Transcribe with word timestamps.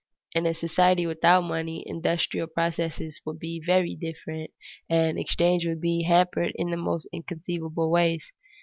In 0.33 0.47
a 0.47 0.55
society 0.55 1.05
without 1.05 1.41
money, 1.41 1.83
industrial 1.85 2.47
processes 2.47 3.21
would 3.23 3.37
be 3.37 3.61
very 3.63 3.93
different, 3.95 4.49
and 4.89 5.19
exchange 5.19 5.67
would 5.67 5.79
be 5.79 6.05
hampered 6.05 6.53
in 6.55 6.71
almost 6.71 7.07
inconceivable 7.13 7.91
ways. 7.91 8.31